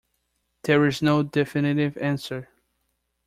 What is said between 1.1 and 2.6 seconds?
definitive answer.